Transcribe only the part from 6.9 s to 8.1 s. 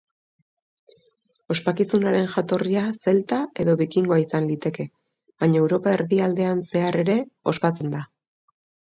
ere ospatzen da.